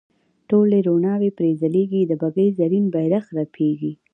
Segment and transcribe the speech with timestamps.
[0.49, 3.91] ټولې روڼاوې پرې ځلیږي د بګۍ زرین بیرغ رپیږي.